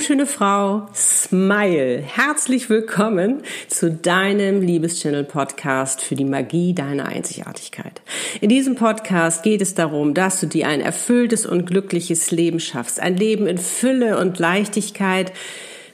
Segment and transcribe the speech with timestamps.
[0.00, 1.98] Schöne Frau, Smile.
[1.98, 8.00] Herzlich willkommen zu deinem Liebeschannel Podcast für die Magie deiner Einzigartigkeit.
[8.40, 13.00] In diesem Podcast geht es darum, dass du dir ein erfülltes und glückliches Leben schaffst.
[13.00, 15.32] Ein Leben in Fülle und Leichtigkeit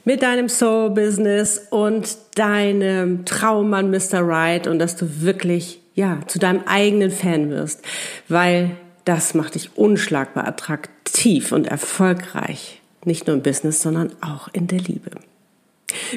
[0.04, 4.20] mit deinem Soul Business und deinem Traummann Mr.
[4.20, 7.80] Right und dass du wirklich, ja, zu deinem eigenen Fan wirst,
[8.28, 8.72] weil
[9.06, 12.82] das macht dich unschlagbar attraktiv und erfolgreich.
[13.04, 15.10] Nicht nur im Business, sondern auch in der Liebe.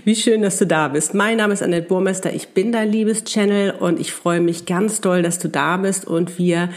[0.04, 1.13] Wie schön, dass du da bist.
[1.13, 2.34] Mein Name ist Annette Burmester.
[2.34, 6.40] Ich bin dein Liebeschannel und ich freue mich ganz doll, dass du da bist und
[6.40, 6.70] wir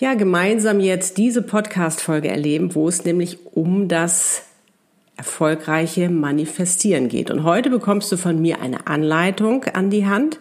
[0.00, 4.42] ja gemeinsam jetzt diese Podcast-Folge erleben, wo es nämlich um das
[5.16, 7.30] erfolgreiche Manifestieren geht.
[7.30, 10.38] Und heute bekommst du von mir eine Anleitung an die Hand,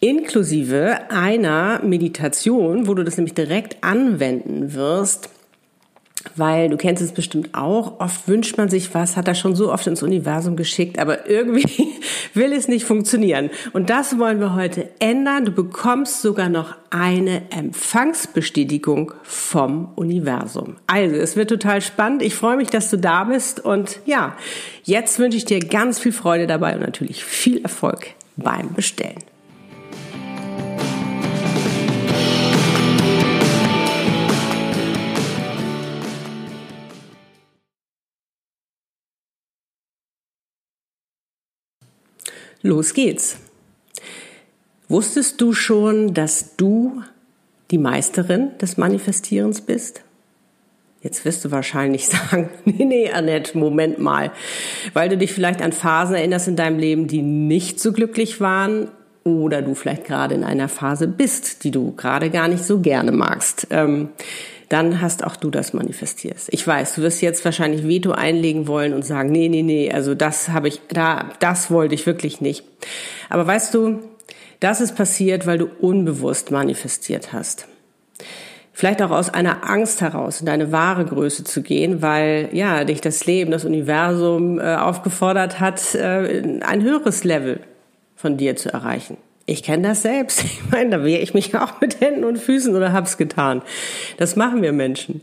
[0.00, 5.28] inklusive einer Meditation, wo du das nämlich direkt anwenden wirst
[6.36, 9.72] weil du kennst es bestimmt auch, oft wünscht man sich was, hat er schon so
[9.72, 11.88] oft ins Universum geschickt, aber irgendwie
[12.34, 13.50] will es nicht funktionieren.
[13.72, 15.44] Und das wollen wir heute ändern.
[15.44, 20.76] Du bekommst sogar noch eine Empfangsbestätigung vom Universum.
[20.86, 22.22] Also, es wird total spannend.
[22.22, 23.60] Ich freue mich, dass du da bist.
[23.60, 24.36] Und ja,
[24.84, 29.29] jetzt wünsche ich dir ganz viel Freude dabei und natürlich viel Erfolg beim Bestellen.
[42.62, 43.36] Los geht's.
[44.88, 47.02] Wusstest du schon, dass du
[47.70, 50.02] die Meisterin des Manifestierens bist?
[51.02, 54.32] Jetzt wirst du wahrscheinlich sagen, nee, nee, Annette, Moment mal,
[54.92, 58.88] weil du dich vielleicht an Phasen erinnerst in deinem Leben, die nicht so glücklich waren
[59.24, 63.12] oder du vielleicht gerade in einer Phase bist, die du gerade gar nicht so gerne
[63.12, 63.66] magst.
[63.70, 64.10] Ähm,
[64.70, 66.48] dann hast auch du das manifestierst.
[66.52, 70.14] Ich weiß, du wirst jetzt wahrscheinlich Veto einlegen wollen und sagen, nee, nee, nee, also
[70.14, 72.64] das habe ich, da, das wollte ich wirklich nicht.
[73.28, 73.98] Aber weißt du,
[74.60, 77.66] das ist passiert, weil du unbewusst manifestiert hast.
[78.72, 83.00] Vielleicht auch aus einer Angst heraus, in deine wahre Größe zu gehen, weil ja dich
[83.00, 87.60] das Leben, das Universum äh, aufgefordert hat, äh, ein höheres Level
[88.14, 89.16] von dir zu erreichen.
[89.50, 90.44] Ich kenne das selbst.
[90.44, 93.62] Ich meine, da wehre ich mich auch mit Händen und Füßen oder hab's getan.
[94.18, 95.22] Das machen wir Menschen.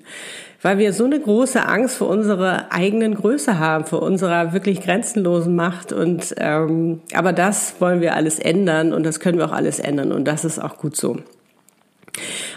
[0.62, 5.56] Weil wir so eine große Angst vor unserer eigenen Größe haben, vor unserer wirklich grenzenlosen
[5.56, 5.94] Macht.
[5.94, 10.12] Und ähm, aber das wollen wir alles ändern und das können wir auch alles ändern
[10.12, 11.18] und das ist auch gut so.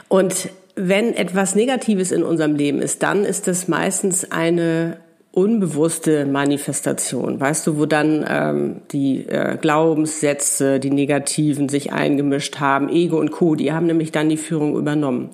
[0.08, 4.97] Und wenn etwas Negatives in unserem Leben ist, dann ist das meistens eine
[5.33, 12.89] unbewusste Manifestation, weißt du, wo dann ähm, die äh, Glaubenssätze, die negativen sich eingemischt haben,
[12.89, 15.31] Ego und Co., die haben nämlich dann die Führung übernommen.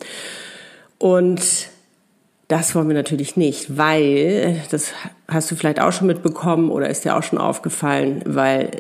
[0.99, 1.41] Und
[2.49, 4.93] das wollen wir natürlich nicht, weil, das
[5.29, 8.71] hast du vielleicht auch schon mitbekommen oder ist dir auch schon aufgefallen, weil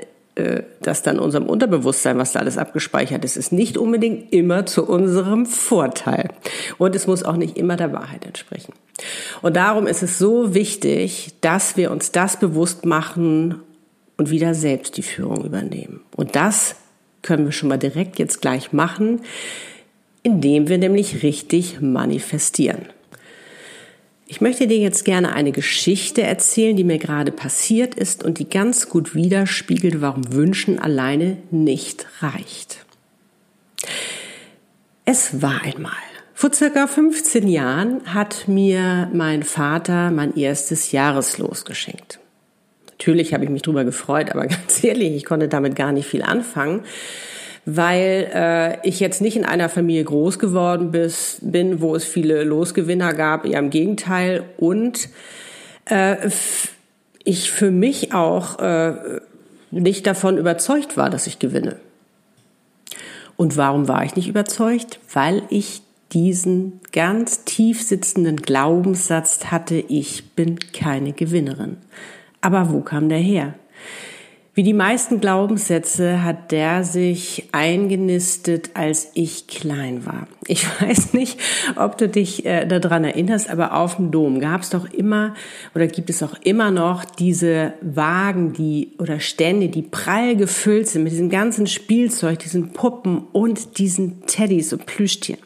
[0.82, 5.46] das dann unserem Unterbewusstsein, was da alles abgespeichert ist, ist nicht unbedingt immer zu unserem
[5.46, 6.28] Vorteil.
[6.76, 8.74] Und es muss auch nicht immer der Wahrheit entsprechen.
[9.40, 13.62] Und darum ist es so wichtig, dass wir uns das bewusst machen
[14.18, 16.00] und wieder selbst die Führung übernehmen.
[16.14, 16.76] Und das
[17.22, 19.22] können wir schon mal direkt jetzt gleich machen,
[20.22, 22.86] indem wir nämlich richtig manifestieren.
[24.28, 28.48] Ich möchte dir jetzt gerne eine Geschichte erzählen, die mir gerade passiert ist und die
[28.48, 32.84] ganz gut widerspiegelt, warum Wünschen alleine nicht reicht.
[35.04, 35.92] Es war einmal.
[36.34, 42.18] Vor circa 15 Jahren hat mir mein Vater mein erstes Jahreslos geschenkt.
[42.90, 46.22] Natürlich habe ich mich darüber gefreut, aber ganz ehrlich, ich konnte damit gar nicht viel
[46.22, 46.82] anfangen,
[47.66, 52.44] weil äh, ich jetzt nicht in einer Familie groß geworden bis, bin, wo es viele
[52.44, 54.44] Losgewinner gab, eher im Gegenteil.
[54.56, 55.08] Und
[55.86, 56.30] äh,
[57.24, 59.20] ich für mich auch äh,
[59.72, 61.76] nicht davon überzeugt war, dass ich gewinne.
[63.36, 65.00] Und warum war ich nicht überzeugt?
[65.12, 71.78] Weil ich diesen ganz tief sitzenden Glaubenssatz hatte, ich bin keine Gewinnerin.
[72.40, 73.54] Aber wo kam der her?
[74.56, 80.28] Wie die meisten Glaubenssätze hat der sich eingenistet, als ich klein war.
[80.46, 81.38] Ich weiß nicht,
[81.76, 85.34] ob du dich äh, daran erinnerst, aber auf dem Dom gab es doch immer
[85.74, 91.02] oder gibt es auch immer noch diese Wagen, die oder Stände, die prall gefüllt sind
[91.02, 95.42] mit diesem ganzen Spielzeug, diesen Puppen und diesen Teddys und Plüschtieren.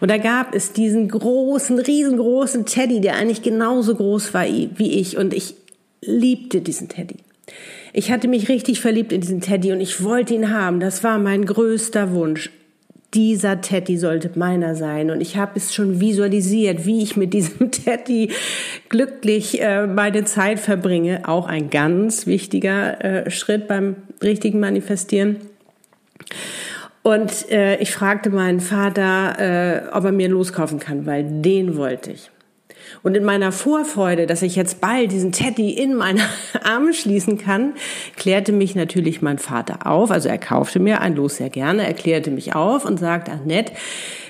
[0.00, 5.18] Und da gab es diesen großen, riesengroßen Teddy, der eigentlich genauso groß war wie ich
[5.18, 5.52] und ich
[6.00, 7.16] liebte diesen Teddy.
[7.92, 10.80] Ich hatte mich richtig verliebt in diesen Teddy und ich wollte ihn haben.
[10.80, 12.50] Das war mein größter Wunsch.
[13.14, 15.10] dieser Teddy sollte meiner sein.
[15.10, 18.30] Und ich habe es schon visualisiert, wie ich mit diesem Teddy
[18.88, 21.28] glücklich äh, meine Zeit verbringe.
[21.28, 25.36] Auch ein ganz wichtiger äh, Schritt beim richtigen Manifestieren.
[27.02, 32.12] Und äh, ich fragte meinen Vater, äh, ob er mir loskaufen kann, weil den wollte
[32.12, 32.30] ich.
[33.02, 36.22] Und in meiner Vorfreude, dass ich jetzt bald diesen Teddy in meine
[36.62, 37.74] Arme schließen kann,
[38.16, 40.10] klärte mich natürlich mein Vater auf.
[40.10, 43.72] Also er kaufte mir ein Los sehr gerne, erklärte mich auf und sagte, Annette,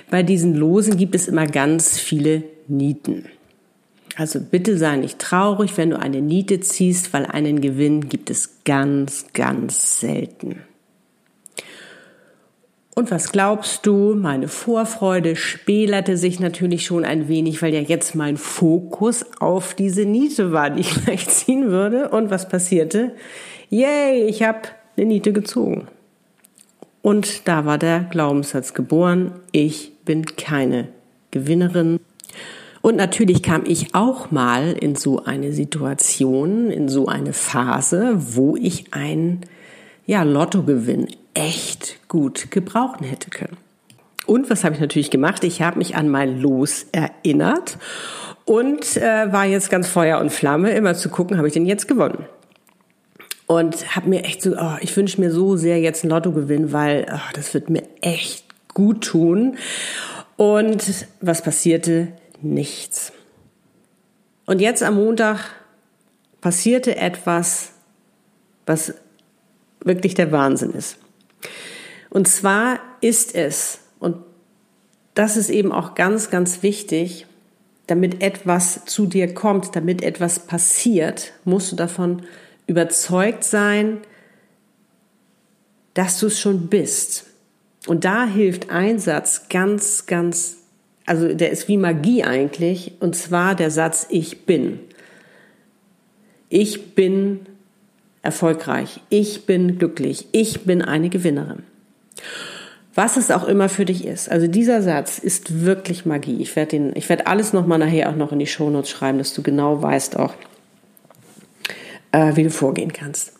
[0.09, 3.25] bei diesen Losen gibt es immer ganz viele Nieten.
[4.15, 8.63] Also bitte sei nicht traurig, wenn du eine Niete ziehst, weil einen Gewinn gibt es
[8.63, 10.61] ganz, ganz selten.
[12.95, 14.13] Und was glaubst du?
[14.13, 20.05] Meine Vorfreude spälerte sich natürlich schon ein wenig, weil ja jetzt mein Fokus auf diese
[20.05, 22.09] Niete war, die ich gleich ziehen würde.
[22.09, 23.13] Und was passierte?
[23.69, 24.59] Yay, ich habe
[24.95, 25.87] eine Niete gezogen.
[27.01, 30.89] Und da war der Glaubenssatz geboren, ich bin keine
[31.31, 31.99] Gewinnerin.
[32.81, 38.55] Und natürlich kam ich auch mal in so eine Situation, in so eine Phase, wo
[38.55, 39.41] ich ein
[40.05, 43.57] ja, Lottogewinn echt gut gebrauchen hätte können.
[44.25, 45.43] Und was habe ich natürlich gemacht?
[45.43, 47.77] Ich habe mich an mein Los erinnert
[48.45, 51.87] und äh, war jetzt ganz Feuer und Flamme, immer zu gucken, habe ich denn jetzt
[51.87, 52.25] gewonnen.
[53.47, 57.05] Und habe mir echt so, oh, ich wünsche mir so sehr jetzt ein Lottogewinn, weil
[57.13, 59.57] oh, das wird mir echt gut tun.
[60.37, 62.07] Und was passierte?
[62.41, 63.11] Nichts.
[64.45, 65.39] Und jetzt am Montag
[66.41, 67.71] passierte etwas,
[68.65, 68.93] was
[69.83, 70.97] wirklich der Wahnsinn ist.
[72.09, 74.17] Und zwar ist es, und
[75.13, 77.25] das ist eben auch ganz, ganz wichtig,
[77.87, 82.23] damit etwas zu dir kommt, damit etwas passiert, musst du davon
[82.67, 83.99] überzeugt sein,
[85.93, 87.25] dass du es schon bist.
[87.87, 90.57] Und da hilft ein Satz ganz, ganz,
[91.05, 94.79] also der ist wie Magie eigentlich, und zwar der Satz Ich bin.
[96.49, 97.45] Ich bin
[98.23, 99.01] erfolgreich.
[99.09, 100.27] Ich bin glücklich.
[100.31, 101.63] Ich bin eine Gewinnerin.
[102.95, 104.31] Was es auch immer für dich ist.
[104.31, 106.41] Also dieser Satz ist wirklich Magie.
[106.41, 109.33] Ich werde den, ich werde alles nochmal nachher auch noch in die Shownotes schreiben, dass
[109.33, 110.33] du genau weißt auch,
[112.11, 113.33] äh, wie du vorgehen kannst.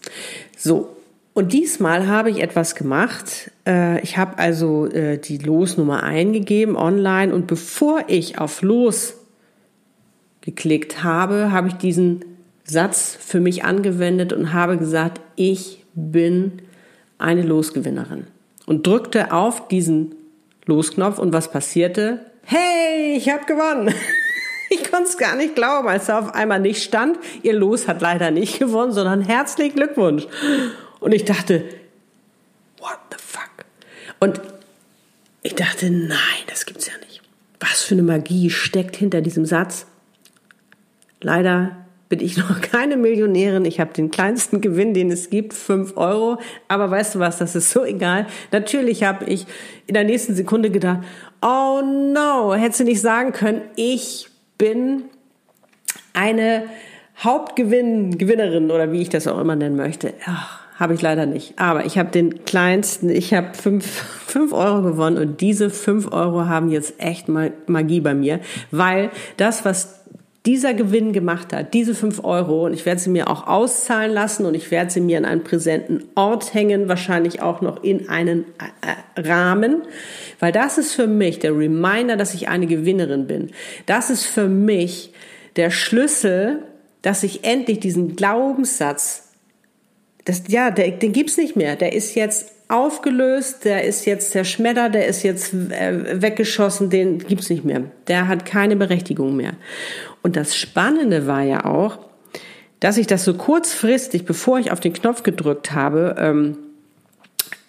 [0.57, 0.97] So.
[1.35, 3.51] Und diesmal habe ich etwas gemacht.
[3.65, 9.15] Äh, ich habe also äh, die Losnummer eingegeben online und bevor ich auf Los
[10.41, 12.32] geklickt habe, habe ich diesen
[12.63, 16.61] Satz für mich angewendet und habe gesagt, ich bin
[17.17, 18.27] eine Losgewinnerin.
[18.65, 20.15] Und drückte auf diesen
[20.65, 22.25] Losknopf und was passierte?
[22.43, 23.93] Hey, ich habe gewonnen.
[24.69, 27.19] Ich konnte es gar nicht glauben, als da auf einmal nicht stand.
[27.43, 30.25] Ihr Los hat leider nicht gewonnen, sondern herzlichen Glückwunsch.
[30.99, 31.63] Und ich dachte,
[32.79, 33.51] what the fuck?
[34.19, 34.41] Und
[35.43, 36.17] ich dachte, nein,
[36.47, 37.21] das gibt's ja nicht.
[37.59, 39.85] Was für eine Magie steckt hinter diesem Satz?
[41.21, 41.82] Leider
[42.13, 43.65] bin ich noch keine Millionärin.
[43.65, 46.37] Ich habe den kleinsten Gewinn, den es gibt, fünf Euro.
[46.67, 48.27] Aber weißt du was, das ist so egal.
[48.51, 49.47] Natürlich habe ich
[49.87, 50.99] in der nächsten Sekunde gedacht,
[51.41, 54.27] oh no, hättest du nicht sagen können, ich
[54.59, 55.05] bin
[56.13, 56.65] eine
[57.17, 58.15] Hauptgewinn,
[58.69, 60.13] oder wie ich das auch immer nennen möchte.
[60.75, 61.57] Habe ich leider nicht.
[61.57, 63.85] Aber ich habe den kleinsten, ich habe fünf,
[64.27, 69.09] fünf Euro gewonnen und diese fünf Euro haben jetzt echt mal Magie bei mir, weil
[69.37, 70.02] das, was
[70.45, 74.45] dieser Gewinn gemacht hat, diese fünf Euro, und ich werde sie mir auch auszahlen lassen
[74.45, 78.45] und ich werde sie mir an einen präsenten Ort hängen, wahrscheinlich auch noch in einen
[78.59, 79.83] äh, Rahmen,
[80.39, 83.51] weil das ist für mich der Reminder, dass ich eine Gewinnerin bin.
[83.85, 85.13] Das ist für mich
[85.55, 86.59] der Schlüssel,
[87.01, 89.29] dass ich endlich diesen Glaubenssatz,
[90.25, 91.75] das, ja, der, den gibt's nicht mehr.
[91.75, 97.49] Der ist jetzt aufgelöst, der ist jetzt zerschmettert, der ist jetzt äh, weggeschossen, den gibt's
[97.49, 97.83] nicht mehr.
[98.07, 99.53] Der hat keine Berechtigung mehr.
[100.21, 101.99] Und das Spannende war ja auch,
[102.79, 106.57] dass ich das so kurzfristig, bevor ich auf den Knopf gedrückt habe, ähm,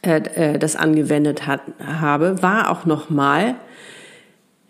[0.02, 3.54] äh, äh, das angewendet hat, habe, war auch nochmal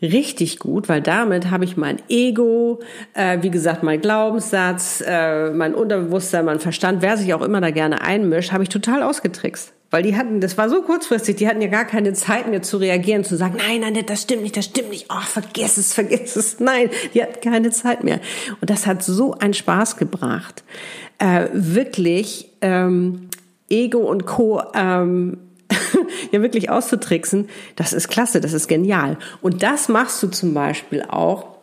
[0.03, 2.81] richtig gut, weil damit habe ich mein Ego,
[3.15, 7.71] äh, wie gesagt, mein Glaubenssatz, äh, mein Unterbewusstsein, mein Verstand, wer sich auch immer da
[7.71, 9.73] gerne einmischt, habe ich total ausgetrickst.
[9.95, 12.79] Weil die hatten, das war so kurzfristig, die hatten ja gar keine Zeit mehr zu
[12.79, 16.35] reagieren, zu sagen, nein, nein, das stimmt nicht, das stimmt nicht, oh, vergiss es, vergiss
[16.35, 16.59] es.
[16.59, 18.19] Nein, die hatten keine Zeit mehr.
[18.61, 20.65] Und das hat so einen Spaß gebracht.
[21.19, 23.29] Äh, wirklich ähm,
[23.71, 24.65] Ego und Co.
[24.75, 25.39] Ähm,
[26.33, 29.17] ja wirklich auszutricksen, das ist klasse, das ist genial.
[29.43, 31.55] Und das machst du zum Beispiel auch,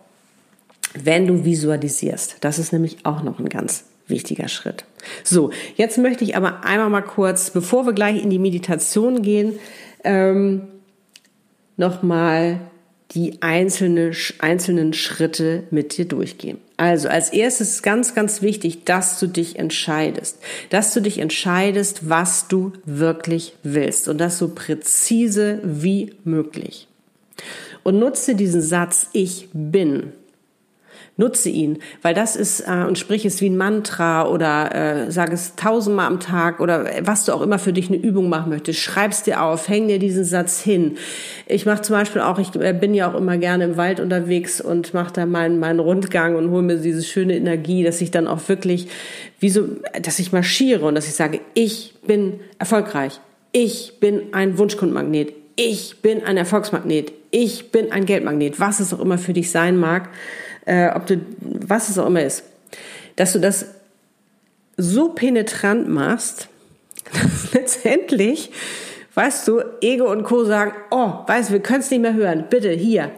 [0.93, 2.37] wenn du visualisierst.
[2.39, 4.85] Das ist nämlich auch noch ein ganz wichtiger Schritt.
[5.23, 9.59] So, jetzt möchte ich aber einmal mal kurz, bevor wir gleich in die Meditation gehen,
[10.03, 10.67] ähm,
[11.77, 12.59] nochmal
[13.11, 16.59] die einzelne, einzelnen Schritte mit dir durchgehen.
[16.77, 20.39] Also als erstes ist ganz, ganz wichtig, dass du dich entscheidest,
[20.69, 26.87] dass du dich entscheidest, was du wirklich willst und das so präzise wie möglich.
[27.83, 30.13] Und nutze diesen Satz, ich bin
[31.17, 35.33] Nutze ihn, weil das ist äh, und sprich es wie ein Mantra oder äh, sag
[35.33, 38.79] es tausendmal am Tag oder was du auch immer für dich eine Übung machen möchtest.
[38.79, 40.97] Schreib's dir auf, häng dir diesen Satz hin.
[41.47, 44.61] Ich mache zum Beispiel auch, ich äh, bin ja auch immer gerne im Wald unterwegs
[44.61, 48.25] und mache da meinen meinen Rundgang und hole mir diese schöne Energie, dass ich dann
[48.25, 48.87] auch wirklich
[49.39, 49.67] wie so,
[50.01, 53.19] dass ich marschiere und dass ich sage, ich bin erfolgreich,
[53.51, 59.01] ich bin ein Wunschkundmagnet, ich bin ein Erfolgsmagnet, ich bin ein Geldmagnet, was es auch
[59.01, 60.09] immer für dich sein mag
[60.71, 62.43] äh, ob du, was es auch immer ist,
[63.17, 63.65] dass du das
[64.77, 66.47] so penetrant machst,
[67.13, 68.51] dass letztendlich,
[69.13, 70.45] weißt du, Ego und Co.
[70.45, 73.11] sagen, oh, weißt du, wir können es nicht mehr hören, bitte, hier,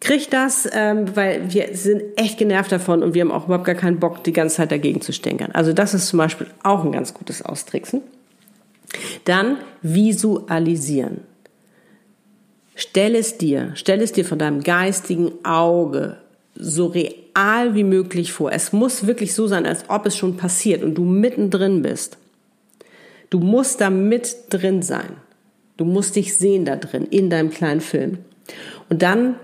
[0.00, 3.74] krieg das, ähm, weil wir sind echt genervt davon und wir haben auch überhaupt gar
[3.74, 5.52] keinen Bock, die ganze Zeit dagegen zu stänkern.
[5.52, 8.02] Also das ist zum Beispiel auch ein ganz gutes Austricksen.
[9.24, 11.22] Dann visualisieren.
[12.74, 16.18] Stell es dir, stell es dir von deinem geistigen Auge
[16.54, 18.52] so real wie möglich vor.
[18.52, 22.18] Es muss wirklich so sein, als ob es schon passiert und du mittendrin bist.
[23.30, 25.16] Du musst da mit drin sein.
[25.76, 28.18] Du musst dich sehen da drin, in deinem kleinen Film.
[28.88, 29.36] Und dann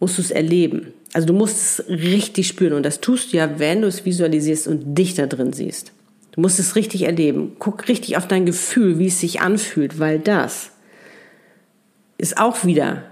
[0.00, 0.92] musst du es erleben.
[1.12, 2.74] Also du musst es richtig spüren.
[2.74, 5.92] Und das tust du ja, wenn du es visualisierst und dich da drin siehst.
[6.32, 7.56] Du musst es richtig erleben.
[7.58, 10.72] Guck richtig auf dein Gefühl, wie es sich anfühlt, weil das
[12.18, 13.04] ist auch wieder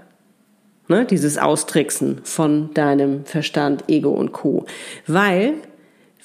[0.87, 4.67] Ne, dieses Austricksen von deinem Verstand, Ego und Co.
[5.07, 5.55] Weil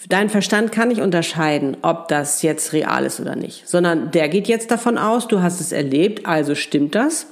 [0.09, 4.49] dein Verstand kann nicht unterscheiden, ob das jetzt real ist oder nicht, sondern der geht
[4.49, 7.27] jetzt davon aus, du hast es erlebt, also stimmt das.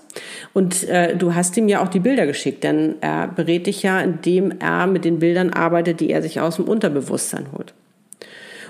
[0.53, 3.99] Und äh, du hast ihm ja auch die Bilder geschickt, denn er berät dich ja,
[3.99, 7.73] indem er mit den Bildern arbeitet, die er sich aus dem Unterbewusstsein holt.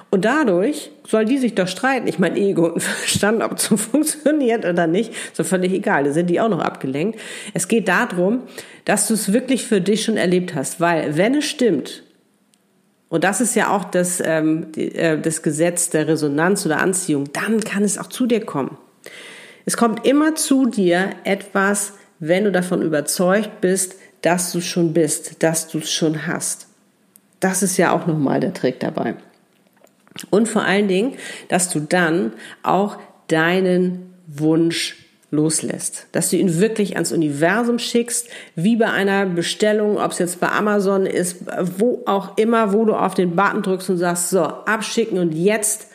[0.10, 2.08] Und dadurch soll die sich doch streiten.
[2.08, 6.06] Ich meine, Ego und Verstand, ob es so funktioniert oder nicht, so völlig egal.
[6.06, 7.20] Da sind die auch noch abgelenkt.
[7.54, 8.44] Es geht darum,
[8.86, 10.80] dass du es wirklich für dich schon erlebt hast.
[10.80, 12.04] Weil, wenn es stimmt,
[13.10, 17.62] und das ist ja auch das, ähm, äh, das Gesetz der Resonanz oder Anziehung, dann
[17.62, 18.78] kann es auch zu dir kommen.
[19.66, 25.44] Es kommt immer zu dir etwas, wenn du davon überzeugt bist, dass du schon bist,
[25.44, 26.68] dass du es schon hast.
[27.40, 29.16] Das ist ja auch nochmal der Trick dabei.
[30.30, 31.16] Und vor allen Dingen,
[31.50, 32.34] dass du dann
[32.64, 32.98] auch
[33.28, 40.12] deinen Wunsch loslässt, dass du ihn wirklich ans Universum schickst, wie bei einer Bestellung, ob
[40.12, 41.44] es jetzt bei Amazon ist,
[41.78, 45.90] wo auch immer, wo du auf den Button drückst und sagst, so, abschicken und jetzt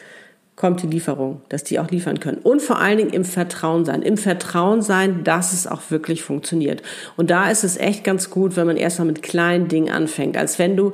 [0.54, 2.36] kommt die Lieferung, dass die auch liefern können.
[2.36, 4.02] Und vor allen Dingen im Vertrauen sein.
[4.02, 6.82] Im Vertrauen sein, dass es auch wirklich funktioniert.
[7.16, 10.58] Und da ist es echt ganz gut, wenn man erstmal mit kleinen Dingen anfängt, als
[10.58, 10.92] wenn du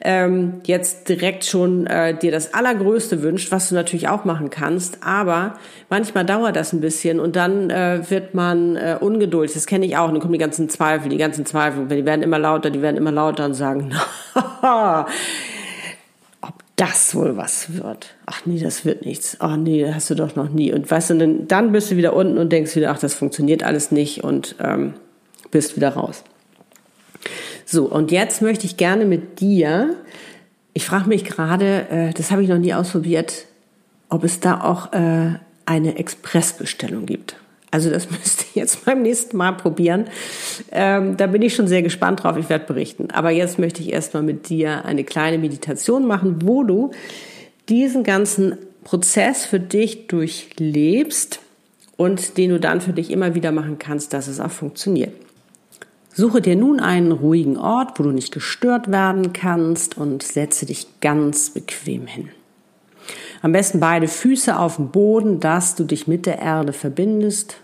[0.00, 4.98] ähm, jetzt direkt schon äh, dir das Allergrößte wünscht, was du natürlich auch machen kannst.
[5.02, 9.54] Aber manchmal dauert das ein bisschen und dann äh, wird man äh, ungeduldig.
[9.54, 10.06] Das kenne ich auch.
[10.06, 11.88] Und dann kommen die ganzen Zweifel, die ganzen Zweifel.
[11.88, 13.92] Die werden immer lauter, die werden immer lauter und sagen,
[16.80, 18.14] das wohl was wird.
[18.24, 19.36] Ach nee, das wird nichts.
[19.40, 20.72] Ach nee, das hast du doch noch nie.
[20.72, 23.90] Und weißt du, dann, bist du wieder unten und denkst wieder, ach, das funktioniert alles
[23.90, 24.94] nicht und ähm,
[25.50, 26.24] bist wieder raus.
[27.66, 29.94] So, und jetzt möchte ich gerne mit dir,
[30.72, 33.44] ich frage mich gerade, äh, das habe ich noch nie ausprobiert,
[34.08, 35.34] ob es da auch äh,
[35.66, 37.36] eine Expressbestellung gibt.
[37.70, 40.06] Also das müsst ihr jetzt beim nächsten Mal probieren.
[40.72, 42.36] Ähm, da bin ich schon sehr gespannt drauf.
[42.36, 43.08] Ich werde berichten.
[43.12, 46.90] Aber jetzt möchte ich erstmal mit dir eine kleine Meditation machen, wo du
[47.68, 51.40] diesen ganzen Prozess für dich durchlebst
[51.96, 55.12] und den du dann für dich immer wieder machen kannst, dass es auch funktioniert.
[56.12, 60.86] Suche dir nun einen ruhigen Ort, wo du nicht gestört werden kannst und setze dich
[61.00, 62.30] ganz bequem hin.
[63.42, 67.56] Am besten beide Füße auf dem Boden, dass du dich mit der Erde verbindest.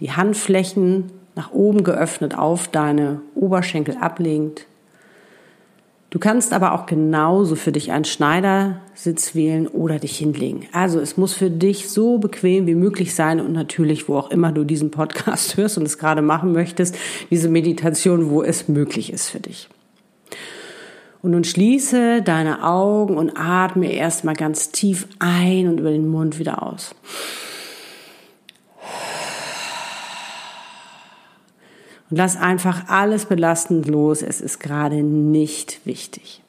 [0.00, 4.66] Die Handflächen nach oben geöffnet auf deine Oberschenkel ablegend.
[6.10, 10.68] Du kannst aber auch genauso für dich einen Schneidersitz wählen oder dich hinlegen.
[10.72, 14.52] Also es muss für dich so bequem wie möglich sein und natürlich, wo auch immer
[14.52, 16.96] du diesen Podcast hörst und es gerade machen möchtest,
[17.30, 19.68] diese Meditation, wo es möglich ist für dich.
[21.24, 26.38] Und nun schließe deine Augen und atme erstmal ganz tief ein und über den Mund
[26.38, 26.94] wieder aus.
[32.10, 34.20] Und lass einfach alles belastend los.
[34.20, 36.42] Es ist gerade nicht wichtig.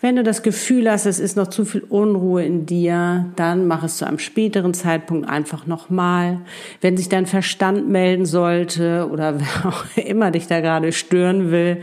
[0.00, 3.82] Wenn du das Gefühl hast, es ist noch zu viel Unruhe in dir, dann mach
[3.82, 6.40] es zu einem späteren Zeitpunkt einfach nochmal.
[6.80, 11.82] Wenn sich dein Verstand melden sollte oder wer auch immer dich da gerade stören will,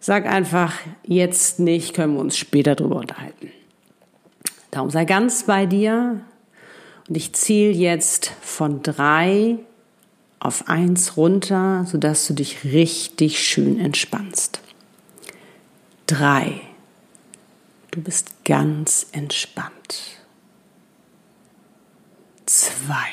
[0.00, 0.74] sag einfach
[1.04, 3.50] jetzt nicht, können wir uns später drüber unterhalten.
[4.70, 6.20] Darum sei ganz bei dir
[7.08, 9.58] und ich zähle jetzt von drei
[10.40, 14.60] auf eins runter, sodass du dich richtig schön entspannst.
[16.06, 16.60] Drei.
[17.90, 20.18] Du bist ganz entspannt.
[22.46, 23.08] Zwei.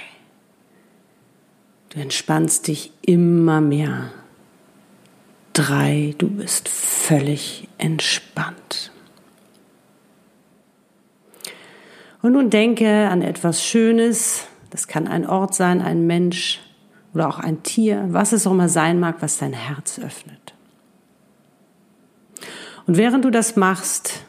[1.89, 4.11] Du entspannst dich immer mehr.
[5.55, 6.13] Drei.
[6.17, 8.91] Du bist völlig entspannt.
[12.21, 14.47] Und nun denke an etwas Schönes.
[14.69, 16.59] Das kann ein Ort sein, ein Mensch
[17.13, 20.53] oder auch ein Tier, was es auch immer sein mag, was dein Herz öffnet.
[22.85, 24.25] Und während du das machst,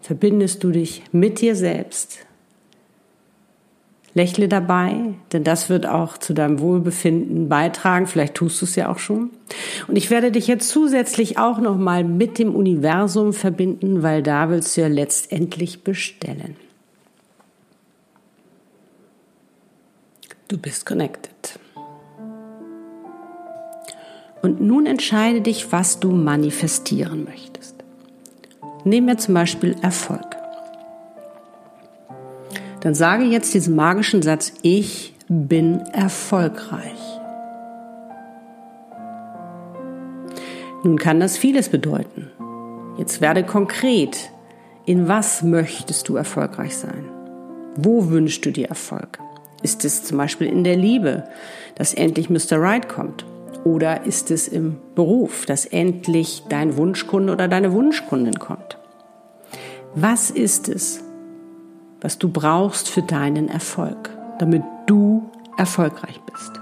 [0.00, 2.25] verbindest du dich mit dir selbst.
[4.16, 8.06] Lächle dabei, denn das wird auch zu deinem Wohlbefinden beitragen.
[8.06, 9.28] Vielleicht tust du es ja auch schon.
[9.88, 14.48] Und ich werde dich jetzt zusätzlich auch noch mal mit dem Universum verbinden, weil da
[14.48, 16.56] willst du ja letztendlich bestellen.
[20.48, 21.58] Du bist connected.
[24.40, 27.74] Und nun entscheide dich, was du manifestieren möchtest.
[28.84, 30.35] Nehmen wir zum Beispiel Erfolg.
[32.86, 37.18] Dann sage jetzt diesen magischen Satz, ich bin erfolgreich.
[40.84, 42.30] Nun kann das vieles bedeuten.
[42.96, 44.30] Jetzt werde konkret.
[44.84, 47.10] In was möchtest du erfolgreich sein?
[47.74, 49.18] Wo wünschst du dir Erfolg?
[49.64, 51.24] Ist es zum Beispiel in der Liebe,
[51.74, 52.60] dass endlich Mr.
[52.60, 53.26] Right kommt?
[53.64, 58.78] Oder ist es im Beruf, dass endlich dein Wunschkunde oder deine Wunschkundin kommt?
[59.96, 61.02] Was ist es,
[62.00, 66.52] was du brauchst für deinen Erfolg, damit du erfolgreich bist?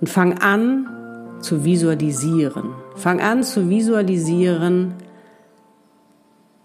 [0.00, 0.88] Und fang an
[1.40, 2.70] zu visualisieren.
[2.96, 4.94] Fang an zu visualisieren,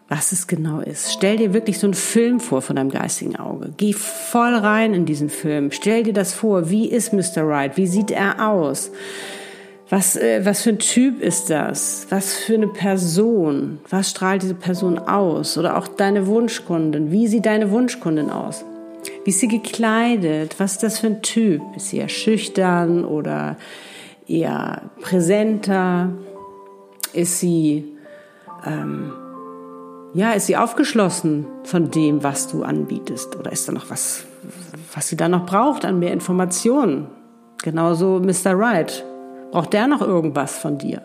[0.08, 1.12] was es genau ist.
[1.12, 3.74] Stell dir wirklich so einen Film vor von deinem geistigen Auge.
[3.76, 5.72] Geh voll rein in diesen Film.
[5.72, 6.70] Stell dir das vor.
[6.70, 7.44] Wie ist Mr.
[7.44, 7.76] Right?
[7.76, 8.92] Wie sieht er aus?
[9.90, 12.08] Was, äh, was für ein Typ ist das?
[12.10, 13.80] Was für eine Person?
[13.90, 15.58] Was strahlt diese Person aus?
[15.58, 17.12] Oder auch deine Wunschkundin.
[17.12, 18.66] Wie sieht deine Wunschkundin aus?
[19.24, 20.60] Wie ist sie gekleidet?
[20.60, 21.62] Was ist das für ein Typ?
[21.76, 23.58] Ist sie eher schüchtern oder
[24.28, 26.10] eher präsenter?
[27.14, 27.98] Ist sie
[28.66, 29.14] ähm,
[30.14, 33.36] ja, ist sie aufgeschlossen von dem, was du anbietest?
[33.36, 34.26] Oder ist da noch was,
[34.94, 37.08] was sie da noch braucht an mehr Informationen?
[37.62, 38.58] Genauso Mr.
[38.58, 39.06] Wright.
[39.52, 41.02] Braucht der noch irgendwas von dir?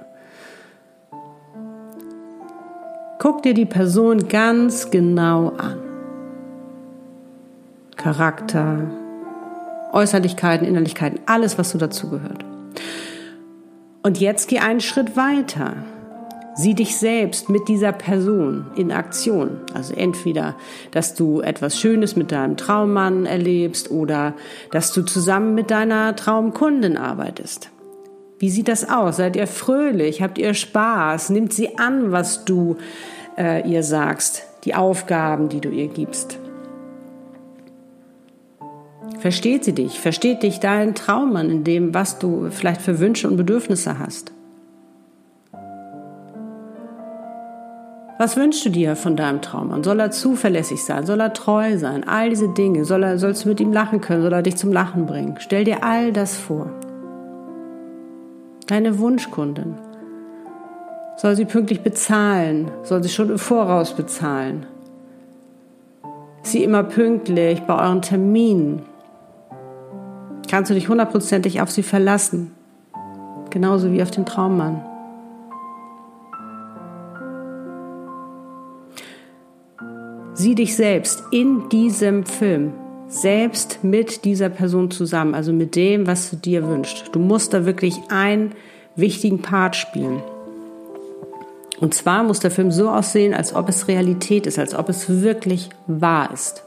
[3.18, 5.78] Guck dir die Person ganz genau an.
[7.96, 8.90] Charakter,
[9.92, 12.44] Äußerlichkeiten, Innerlichkeiten, alles, was so dazu gehört.
[14.02, 15.74] Und jetzt geh einen Schritt weiter.
[16.54, 19.60] Sieh dich selbst mit dieser Person in Aktion.
[19.72, 20.56] Also entweder,
[20.90, 24.34] dass du etwas Schönes mit deinem Traummann erlebst oder
[24.70, 27.71] dass du zusammen mit deiner Traumkundin arbeitest.
[28.42, 29.18] Wie sieht das aus?
[29.18, 30.20] Seid ihr fröhlich?
[30.20, 31.30] Habt ihr Spaß?
[31.30, 32.76] Nimmt sie an, was du
[33.38, 34.42] äh, ihr sagst?
[34.64, 36.40] Die Aufgaben, die du ihr gibst?
[39.20, 40.00] Versteht sie dich?
[40.00, 44.32] Versteht dich dein Traummann in dem, was du vielleicht für Wünsche und Bedürfnisse hast?
[48.18, 49.84] Was wünschst du dir von deinem Traummann?
[49.84, 51.06] Soll er zuverlässig sein?
[51.06, 52.02] Soll er treu sein?
[52.08, 52.86] All diese Dinge.
[52.86, 54.22] Soll er, sollst du mit ihm lachen können?
[54.22, 55.36] Soll er dich zum Lachen bringen?
[55.38, 56.72] Stell dir all das vor.
[58.72, 59.74] Deine Wunschkundin.
[61.18, 62.70] Soll sie pünktlich bezahlen?
[62.84, 64.64] Soll sie schon im Voraus bezahlen?
[66.42, 68.80] Ist sie immer pünktlich bei euren Terminen?
[70.50, 72.52] Kannst du dich hundertprozentig auf sie verlassen?
[73.50, 74.82] Genauso wie auf den Traummann.
[80.32, 82.72] Sieh dich selbst in diesem Film,
[83.12, 87.10] selbst mit dieser Person zusammen, also mit dem, was du dir wünschst.
[87.12, 88.52] Du musst da wirklich einen
[88.96, 90.22] wichtigen Part spielen.
[91.78, 95.20] Und zwar muss der Film so aussehen, als ob es Realität ist, als ob es
[95.20, 96.64] wirklich wahr ist.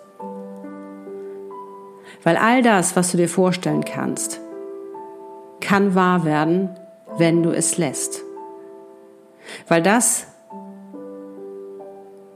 [2.24, 4.40] Weil all das, was du dir vorstellen kannst,
[5.62, 6.70] kann wahr werden,
[7.18, 8.22] wenn du es lässt.
[9.68, 10.28] Weil das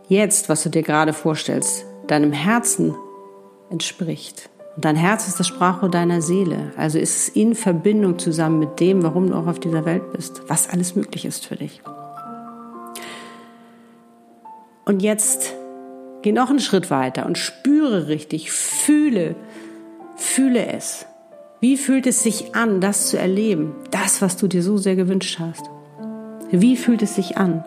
[0.07, 2.95] jetzt, was du dir gerade vorstellst, deinem Herzen
[3.69, 4.49] entspricht.
[4.75, 6.71] Und dein Herz ist das Sprachrohr deiner Seele.
[6.77, 10.41] Also ist es in Verbindung zusammen mit dem, warum du auch auf dieser Welt bist,
[10.47, 11.81] was alles möglich ist für dich.
[14.85, 15.53] Und jetzt
[16.21, 19.35] geh noch einen Schritt weiter und spüre richtig, fühle,
[20.15, 21.05] fühle es.
[21.59, 25.39] Wie fühlt es sich an, das zu erleben, das, was du dir so sehr gewünscht
[25.39, 25.69] hast?
[26.51, 27.65] Wie fühlt es sich an?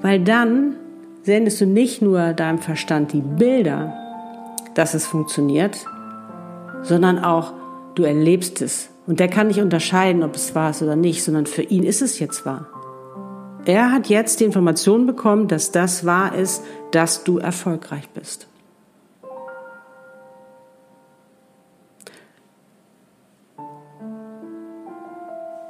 [0.00, 0.76] Weil dann
[1.28, 3.92] sendest du nicht nur deinem Verstand die Bilder,
[4.72, 5.84] dass es funktioniert,
[6.82, 7.52] sondern auch
[7.94, 8.88] du erlebst es.
[9.06, 12.00] Und der kann nicht unterscheiden, ob es wahr ist oder nicht, sondern für ihn ist
[12.00, 12.66] es jetzt wahr.
[13.66, 16.62] Er hat jetzt die Information bekommen, dass das wahr ist,
[16.92, 18.48] dass du erfolgreich bist.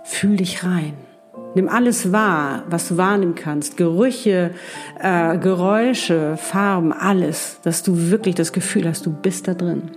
[0.04, 1.07] Fühl dich rein.
[1.54, 3.76] Nimm alles wahr, was du wahrnehmen kannst.
[3.76, 4.52] Gerüche,
[5.00, 9.90] äh, Geräusche, Farben, alles, dass du wirklich das Gefühl hast, du bist da drin.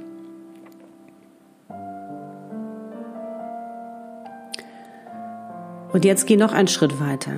[5.94, 7.34] Und jetzt geh noch einen Schritt weiter.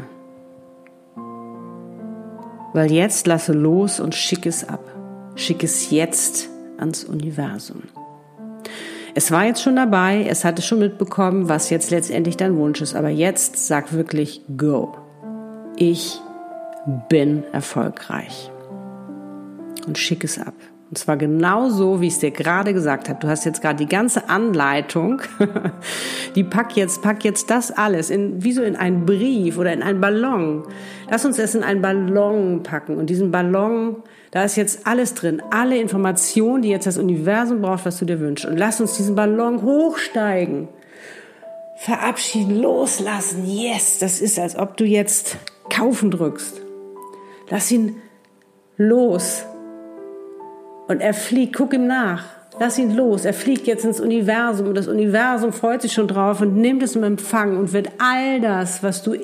[2.73, 4.84] Weil jetzt lasse los und schick es ab.
[5.36, 7.84] Schick es jetzt ans Universum.
[9.15, 12.95] Es war jetzt schon dabei, es hatte schon mitbekommen, was jetzt letztendlich dein Wunsch ist,
[12.95, 14.95] aber jetzt sag wirklich Go.
[15.76, 16.19] Ich
[17.10, 18.52] bin erfolgreich.
[19.86, 20.56] Und schick es ab.
[20.93, 23.19] Und zwar genau so, wie ich es dir gerade gesagt habe.
[23.19, 25.23] Du hast jetzt gerade die ganze Anleitung.
[26.36, 29.82] Die pack jetzt, pack jetzt das alles in, wie so in einen Brief oder in
[29.82, 30.67] einen Ballon.
[31.10, 32.97] Lass uns das in einen Ballon packen.
[32.97, 35.41] Und diesen Ballon, da ist jetzt alles drin.
[35.49, 38.45] Alle Informationen, die jetzt das Universum braucht, was du dir wünschst.
[38.45, 40.67] Und lass uns diesen Ballon hochsteigen.
[41.77, 43.47] Verabschieden, loslassen.
[43.47, 45.38] Yes, das ist, als ob du jetzt
[45.71, 46.62] kaufen drückst.
[47.49, 47.95] Lass ihn
[48.77, 49.45] los
[50.88, 52.24] und er fliegt, guck ihm nach.
[52.60, 53.26] Lass ihn los.
[53.26, 56.96] Er fliegt jetzt ins Universum und das Universum freut sich schon drauf und nimmt es
[56.96, 59.15] im Empfang und wird all das, was du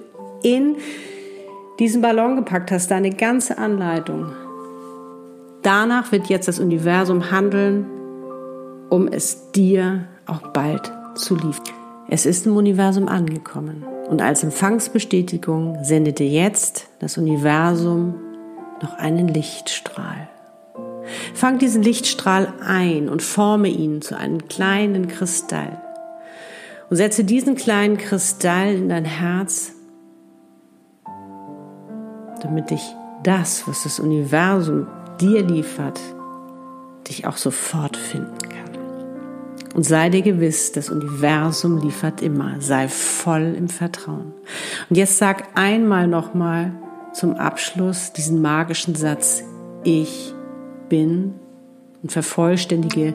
[0.41, 0.77] in
[1.79, 4.31] diesen Ballon gepackt hast, deine ganze Anleitung.
[5.61, 7.85] Danach wird jetzt das Universum handeln,
[8.89, 11.75] um es dir auch bald zu liefern.
[12.07, 18.15] Es ist im Universum angekommen und als Empfangsbestätigung sendet dir jetzt das Universum
[18.81, 20.29] noch einen Lichtstrahl.
[21.33, 25.81] Fang diesen Lichtstrahl ein und forme ihn zu einem kleinen Kristall.
[26.89, 29.73] Und setze diesen kleinen Kristall in dein Herz,
[32.41, 32.83] damit dich
[33.23, 34.87] das, was das Universum
[35.19, 35.99] dir liefert,
[37.07, 38.59] dich auch sofort finden kann.
[39.75, 42.59] Und sei dir gewiss, das Universum liefert immer.
[42.59, 44.33] Sei voll im Vertrauen.
[44.89, 46.73] Und jetzt sag einmal nochmal
[47.13, 49.43] zum Abschluss diesen magischen Satz.
[49.83, 50.33] Ich
[50.89, 51.35] bin
[52.01, 53.13] und vervollständige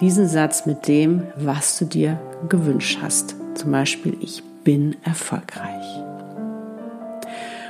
[0.00, 3.36] diesen Satz mit dem, was du dir gewünscht hast.
[3.54, 6.02] Zum Beispiel, ich bin erfolgreich.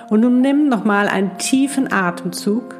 [0.08, 2.74] Und nun nimm nochmal einen tiefen Atemzug.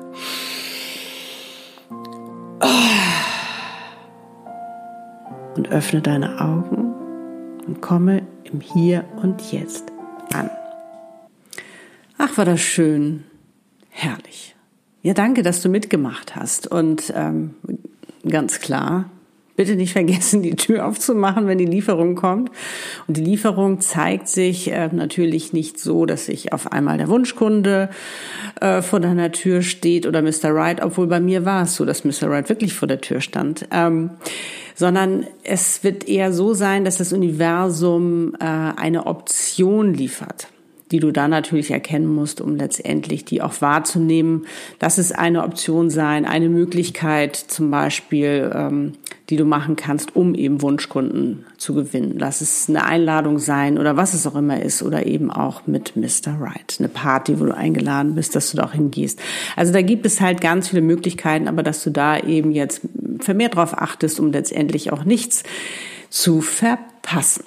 [5.56, 6.94] Und öffne deine Augen
[7.66, 9.92] und komme im Hier und Jetzt
[10.32, 10.50] an.
[12.18, 13.24] Ach, war das schön.
[13.90, 14.54] Herrlich.
[15.02, 16.68] Ja, danke, dass du mitgemacht hast.
[16.68, 17.54] Und ähm,
[18.28, 19.10] ganz klar,
[19.56, 22.52] bitte nicht vergessen, die Tür aufzumachen, wenn die Lieferung kommt.
[23.08, 27.90] Und die Lieferung zeigt sich äh, natürlich nicht so, dass sich auf einmal der Wunschkunde
[28.60, 30.54] äh, vor deiner Tür steht oder Mr.
[30.54, 32.30] Wright, obwohl bei mir war es so, dass Mr.
[32.30, 33.66] Wright wirklich vor der Tür stand.
[33.72, 34.10] Ähm,
[34.76, 40.46] sondern es wird eher so sein, dass das Universum äh, eine Option liefert
[40.92, 44.46] die du da natürlich erkennen musst, um letztendlich die auch wahrzunehmen.
[44.78, 48.92] Das ist eine Option sein, eine Möglichkeit zum Beispiel, ähm,
[49.30, 52.16] die du machen kannst, um eben Wunschkunden zu gewinnen.
[52.18, 55.96] Lass es eine Einladung sein oder was es auch immer ist oder eben auch mit
[55.96, 56.38] Mr.
[56.38, 59.18] Right, eine Party, wo du eingeladen bist, dass du da auch hingehst.
[59.56, 62.82] Also da gibt es halt ganz viele Möglichkeiten, aber dass du da eben jetzt
[63.20, 65.42] vermehrt drauf achtest, um letztendlich auch nichts
[66.10, 67.44] zu verpassen.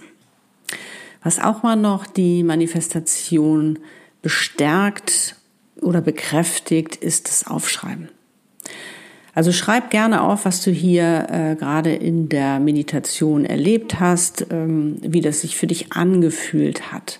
[1.25, 3.79] Was auch mal noch die Manifestation
[4.21, 5.35] bestärkt
[5.81, 8.09] oder bekräftigt, ist das Aufschreiben.
[9.33, 14.97] Also schreib gerne auf, was du hier äh, gerade in der Meditation erlebt hast, ähm,
[15.01, 17.19] wie das sich für dich angefühlt hat.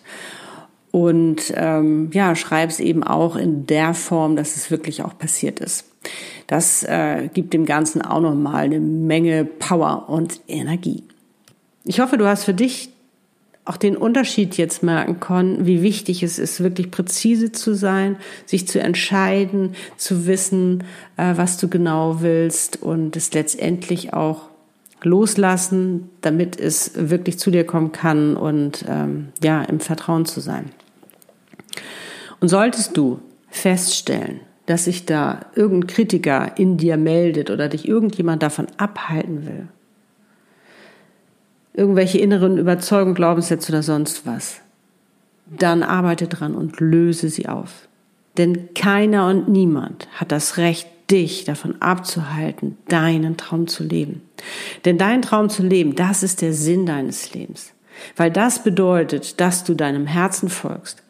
[0.92, 5.60] Und ähm, ja, schreib es eben auch in der Form, dass es wirklich auch passiert
[5.60, 5.84] ist.
[6.46, 11.02] Das äh, gibt dem Ganzen auch nochmal eine Menge Power und Energie.
[11.86, 12.92] Ich hoffe, du hast für dich
[13.66, 18.68] auch den Unterschied jetzt merken können, wie wichtig es ist, wirklich präzise zu sein, sich
[18.68, 20.84] zu entscheiden, zu wissen,
[21.18, 24.50] äh, was du genau willst und es letztendlich auch
[25.02, 30.72] loslassen, damit es wirklich zu dir kommen kann und ähm, ja, im Vertrauen zu sein.
[32.40, 38.44] Und solltest du feststellen, dass sich da irgendein Kritiker in dir meldet oder dich irgendjemand
[38.44, 39.68] davon abhalten will,
[41.76, 44.62] irgendwelche inneren Überzeugungen, Glaubenssätze oder sonst was,
[45.46, 47.88] dann arbeite dran und löse sie auf.
[48.38, 54.22] Denn keiner und niemand hat das Recht, dich davon abzuhalten, deinen Traum zu leben.
[54.86, 57.74] Denn dein Traum zu leben, das ist der Sinn deines Lebens.
[58.16, 61.04] Weil das bedeutet, dass du deinem Herzen folgst,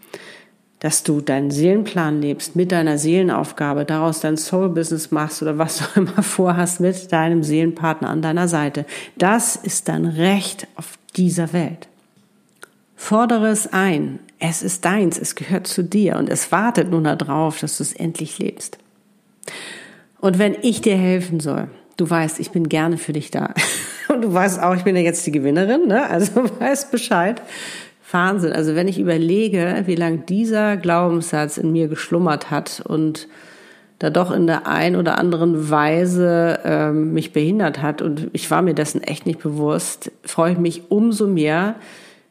[0.86, 5.86] dass du deinen Seelenplan lebst mit deiner Seelenaufgabe, daraus dein Soul-Business machst oder was du
[6.00, 8.86] immer vorhast mit deinem Seelenpartner an deiner Seite.
[9.17, 11.88] Das ist dein Recht auf dieser Welt.
[12.95, 14.19] Fordere es ein.
[14.38, 17.93] Es ist deins, es gehört zu dir und es wartet nun darauf, dass du es
[17.93, 18.78] endlich lebst.
[20.19, 21.67] Und wenn ich dir helfen soll,
[21.98, 23.56] du weißt, ich bin gerne für dich da.
[24.08, 26.08] Und du weißt auch, ich bin ja jetzt die Gewinnerin, ne?
[26.08, 27.41] Also weißt Bescheid.
[28.15, 28.54] Wahnsinn.
[28.54, 33.28] Also wenn ich überlege, wie lang dieser Glaubenssatz in mir geschlummert hat und
[33.99, 38.62] da doch in der ein oder anderen Weise ähm, mich behindert hat und ich war
[38.62, 41.75] mir dessen echt nicht bewusst, freue ich mich umso mehr,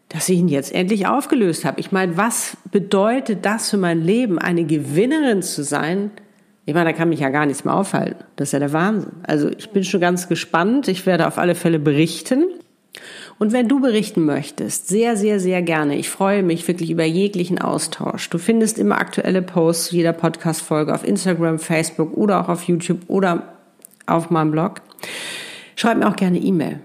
[0.08, 1.80] dass ich ihn jetzt endlich aufgelöst habe.
[1.80, 6.10] Ich meine, was bedeutet das für mein Leben, eine Gewinnerin zu sein?
[6.66, 8.24] Ich meine, da kann mich ja gar nichts mehr aufhalten.
[8.36, 9.12] Das ist ja der Wahnsinn.
[9.22, 10.88] Also ich bin schon ganz gespannt.
[10.88, 12.44] Ich werde auf alle Fälle berichten.
[13.38, 15.96] Und wenn du berichten möchtest, sehr, sehr, sehr gerne.
[15.96, 18.30] Ich freue mich wirklich über jeglichen Austausch.
[18.30, 23.54] Du findest immer aktuelle Posts jeder Podcast-Folge auf Instagram, Facebook oder auch auf YouTube oder
[24.06, 24.82] auf meinem Blog.
[25.76, 26.80] Schreib mir auch gerne E-Mail.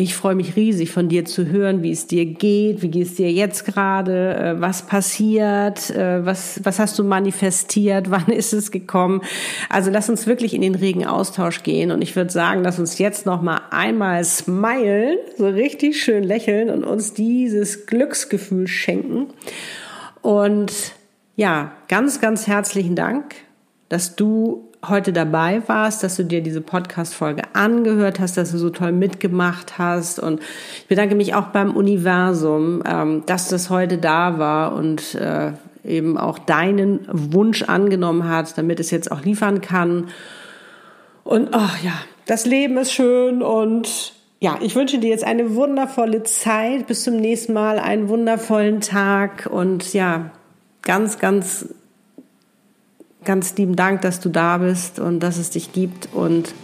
[0.00, 3.16] Ich freue mich riesig von dir zu hören, wie es dir geht, wie geht es
[3.16, 8.70] dir jetzt gerade, äh, was passiert, äh, was, was hast du manifestiert, wann ist es
[8.70, 9.20] gekommen.
[9.68, 12.98] Also lass uns wirklich in den regen Austausch gehen und ich würde sagen, lass uns
[12.98, 19.26] jetzt noch mal einmal smilen, so richtig schön lächeln und uns dieses Glücksgefühl schenken.
[20.22, 20.72] Und
[21.36, 23.34] ja, ganz, ganz herzlichen Dank,
[23.90, 28.70] dass du heute dabei warst, dass du dir diese Podcast-Folge angehört hast, dass du so
[28.70, 30.18] toll mitgemacht hast.
[30.18, 30.40] Und
[30.78, 35.52] ich bedanke mich auch beim Universum, ähm, dass das heute da war und äh,
[35.84, 40.08] eben auch deinen Wunsch angenommen hat, damit es jetzt auch liefern kann.
[41.24, 41.92] Und oh ja,
[42.26, 46.86] das Leben ist schön und ja, ich wünsche dir jetzt eine wundervolle Zeit.
[46.86, 50.30] Bis zum nächsten Mal, einen wundervollen Tag und ja,
[50.82, 51.66] ganz, ganz
[53.24, 56.54] ganz lieben Dank, dass du da bist und dass es dich gibt und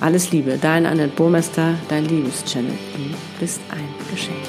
[0.00, 0.58] alles Liebe.
[0.60, 2.72] Dein Annette Burmester, dein Liebeschannel.
[2.72, 4.45] Du bist ein Geschenk.